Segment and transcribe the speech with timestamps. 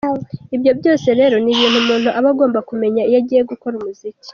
[0.55, 4.27] Ibyo byose rero ni ibintu umuntu aba agomba kumenya iyo agiye gukora umuziki.